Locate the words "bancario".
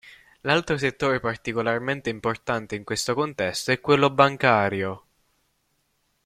4.09-5.05